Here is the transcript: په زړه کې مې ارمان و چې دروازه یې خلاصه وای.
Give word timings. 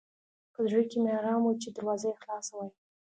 په 0.53 0.59
زړه 0.69 0.81
کې 0.89 0.97
مې 1.03 1.11
ارمان 1.17 1.41
و 1.43 1.59
چې 1.61 1.69
دروازه 1.71 2.05
یې 2.09 2.19
خلاصه 2.21 2.51
وای. 2.55 2.71